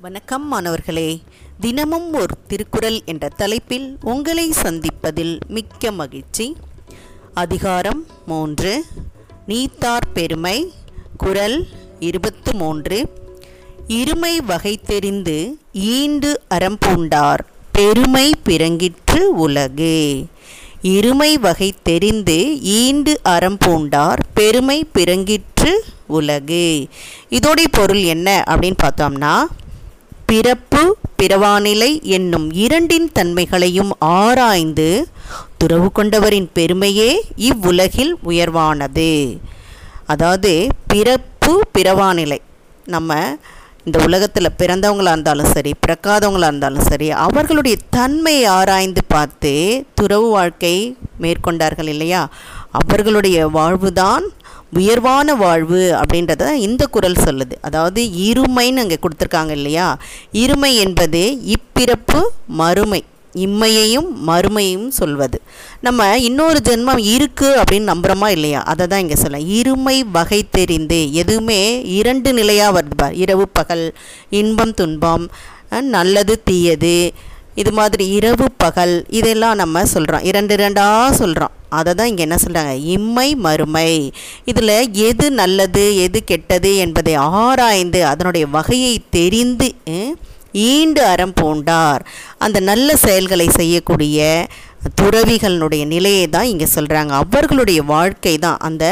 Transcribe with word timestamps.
வணக்கம் 0.00 0.48
மாணவர்களே 0.48 1.22
தினமும் 1.60 2.12
ஒரு 2.12 2.34
திருக்குறள் 2.46 3.00
என்ற 3.04 3.28
தலைப்பில் 3.28 3.96
உங்களை 4.00 4.50
சந்திப்பதில் 4.50 5.38
மிக்க 5.48 5.90
மகிழ்ச்சி. 5.90 6.56
அதிகாரம் 7.34 8.06
மூன்று. 8.26 8.84
நீத்தார் 9.46 10.06
பெருமை 10.14 10.72
குரல் 11.16 11.66
இருபத்து 11.98 12.54
மூன்று. 12.54 13.08
இருமை 13.88 14.36
வகை 14.46 14.80
தெரிந்து 14.86 15.58
ஈண்டு 15.72 16.40
அறம்பூண்டார் 16.50 17.38
பெருமை 17.72 18.34
பிறங்கிற்று 18.44 19.18
உலகு. 19.18 20.24
இருமை 20.82 21.34
வகை 21.34 21.74
தெரிந்து 21.82 22.60
ஈண்டு 22.60 23.20
அறம்பூண்டார் 23.24 24.18
பெருமை 24.34 24.88
பிறங்கிற்று 24.94 25.72
உலகு. 26.06 26.86
இதோடைய 27.30 27.64
பொருள் 27.70 28.02
என்ன 28.02 28.44
அப்படின்னு 28.46 28.76
பார்த்தோம்னா 28.82 29.44
பிறப்பு 30.28 30.98
பிறவாநிலை 31.22 32.02
என்னும் 32.02 32.52
இரண்டின் 32.54 33.12
தன்மைகளையும் 33.12 33.90
ஆராய்ந்து 33.98 35.08
துறவு 35.58 35.92
கொண்டவரின் 35.92 36.48
பெருமையே 36.52 37.10
இவ்வுலகில் 37.36 38.16
உயர்வானது. 38.26 39.38
அதாவது 40.06 40.68
பிறப்பு 40.86 41.64
பிறவாநிலை 41.78 42.38
நம்ம 42.86 43.38
இந்த 43.84 43.98
உலகத்தில் 44.04 44.56
பிறந்தவங்களாக 44.58 45.10
இருந்தாலும் 45.10 45.52
சரி 45.52 45.74
பிறக்காதவங்களாக 45.86 46.46
இருந்தாலும் 46.46 46.84
சரி 46.84 47.10
அவர்களுடைய 47.10 47.76
தன்மையை 47.90 48.44
ஆராய்ந்து 48.44 49.04
பார்த்து 49.08 49.52
துறவு 49.94 50.28
வாழ்க்கை 50.28 50.96
மேற்கொண்டார்கள் 51.20 51.86
இல்லையா? 51.86 52.28
அவர்களுடைய 52.70 53.48
வாழ்வுதான் 53.48 54.24
உயர்வான 54.72 55.34
வாழ்வு 55.34 55.80
அப்படின்றத 56.00 56.52
இந்த 56.52 56.86
குரல் 56.86 57.22
சொல்லுது. 57.24 57.54
அதாவது 57.60 58.02
இருமைன்னு 58.04 58.82
அங்கே 58.84 58.98
கொடுத்துருக்காங்க 59.02 59.50
இல்லையா? 59.50 59.98
இருமை 60.32 60.74
என்பது 60.76 61.22
இப்பிறப்பு 61.56 62.20
மறுமை. 62.46 63.04
இம்மையையும் 63.34 64.08
மறுமையும் 64.26 64.88
சொல்வது. 64.88 65.40
நம்ம 65.80 66.18
இன்னொரு 66.18 66.60
ஜென்மம் 66.64 67.02
இருக்குது 67.14 67.58
அப்படின்னு 67.60 67.90
நம்புகிறோமா 67.92 68.28
இல்லையா? 68.28 68.62
அதை 68.62 68.86
தான் 68.86 69.00
இங்கே 69.00 69.14
சொல்ல. 69.14 69.38
இருமை 69.38 69.96
வகை 70.12 70.40
தெரிந்து 70.50 71.12
எதுவுமே 71.12 71.82
இரண்டு 71.82 72.32
நிலையாக 72.32 72.80
வருது 72.80 73.12
இரவு 73.12 73.48
பகல் 73.48 73.94
இன்பம் 74.30 74.74
துன்பம் 74.74 75.30
நல்லது 75.80 76.42
தீயது 76.44 77.12
இது 77.60 77.70
மாதிரி 77.72 78.04
இரவு 78.16 78.46
பகல் 78.62 78.94
இதெல்லாம் 79.18 79.60
நம்ம 79.60 79.84
சொல்கிறோம் 79.94 80.26
இரண்டு 80.30 80.54
இரண்டாக 80.54 81.16
சொல்கிறோம் 81.20 81.54
அதை 81.78 81.92
தான் 81.94 82.10
இங்கே 82.10 82.24
என்ன 82.26 82.36
சொல்கிறாங்க 82.44 82.74
இம்மை 82.94 83.28
மறுமை. 83.46 83.90
இதில் 84.44 84.74
எது 85.08 85.26
நல்லது 85.40 85.84
எது 86.04 86.18
கெட்டது 86.24 86.70
என்பதை 86.76 87.14
ஆராய்ந்து 87.40 88.00
அதனுடைய 88.06 88.46
வகையை 88.56 88.94
தெரிந்து 89.16 89.68
ஈண்டு 90.68 91.02
அறம் 91.12 91.34
பூண்டார். 91.40 92.02
அந்த 92.38 92.58
நல்ல 92.70 92.96
செயல்களை 92.96 93.48
செய்யக்கூடிய 93.60 94.20
துறவிகளுடைய 95.00 95.84
நிலையை 95.86 96.26
தான் 96.28 96.50
இங்கே 96.52 96.68
சொல்கிறாங்க 96.76 97.12
அவர்களுடைய 97.22 97.80
வாழ்க்கை 97.94 98.34
தான் 98.38 98.60
அந்த 98.68 98.84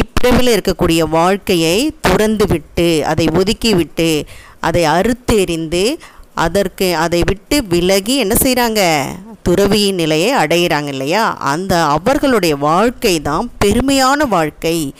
இப்பிரவில் 0.00 0.54
இருக்கக்கூடிய 0.54 1.02
வாழ்க்கையை 1.18 1.76
துறந்து 2.06 2.46
விட்டு 2.46 2.88
அதை 3.12 3.26
ஒதுக்கிவிட்டு 3.40 4.10
அதை 4.60 4.82
அறுத்தெறிந்து 4.96 5.82
அதற்கு 6.44 6.96
அதை 6.96 7.20
விட்டு 7.24 7.64
விலகி 7.64 8.16
என்ன 8.16 8.34
செய்கிறாங்க 8.42 8.82
துறவியின் 9.42 9.94
நிலையை 9.94 10.30
அடையிறாங்க 10.34 10.86
இல்லையா? 10.86 11.24
அந்த 11.52 11.84
அவர்களுடைய 11.84 12.56
வாழ்க்கை 12.56 13.20
தான் 13.20 13.50
பெருமையான 13.64 14.28
வாழ்க்கை. 14.28 14.94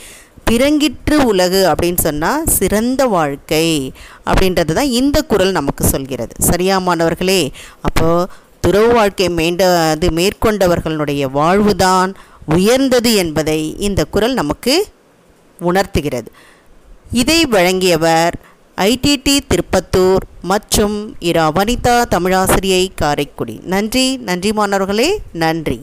பிறங்கிற்று 0.50 1.16
உலகு 1.24 1.60
அப்படின்னு 1.70 1.98
சொன்னால் 1.98 2.46
சிறந்த 2.46 3.06
வாழ்க்கை 3.06 3.92
அப்படின்றது 4.26 4.72
தான் 4.72 4.92
இந்த 5.00 5.22
குரல் 5.22 5.52
நமக்கு 5.52 5.84
சொல்கிறது. 5.84 6.34
சரியா 6.38 6.78
மாணவர்களே? 6.78 7.50
அப்போது 7.80 8.28
துறவு 8.60 8.92
வாழ்க்கை 8.92 9.28
மேண்டது 9.28 10.08
மேற்கொண்டவர்களுடைய 10.18 11.24
வாழ்வுதான் 11.30 12.12
உயர்ந்தது 12.56 13.14
என்பதை 13.14 13.60
இந்த 13.78 14.04
குரல் 14.04 14.34
நமக்கு 14.34 14.86
உணர்த்துகிறது. 15.60 16.30
இதை 17.12 17.46
வழங்கியவர் 17.46 18.36
ஐடிடி 18.84 19.34
திருப்பத்தூர் 19.48 20.24
மற்றும் 20.42 21.16
இரா 21.18 21.50
வனிதா 21.50 21.94
தமிழாசிரியை 22.10 22.88
காரைக்குடி. 22.94 23.60
நன்றி 23.64 24.16
நன்றி 24.16 24.52
மாணவர்களே 24.52 25.20
நன்றி. 25.32 25.78